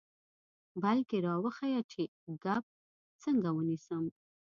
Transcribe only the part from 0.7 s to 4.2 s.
بلکې را وښیه چې کب څنګه ونیسم.